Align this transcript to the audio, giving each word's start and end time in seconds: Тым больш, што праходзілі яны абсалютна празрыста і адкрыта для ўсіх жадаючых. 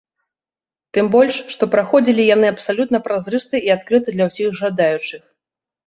Тым 0.97 1.05
больш, 1.15 1.35
што 1.57 1.63
праходзілі 1.77 2.27
яны 2.35 2.47
абсалютна 2.55 3.05
празрыста 3.11 3.55
і 3.71 3.73
адкрыта 3.79 4.07
для 4.21 4.25
ўсіх 4.33 4.61
жадаючых. 4.65 5.23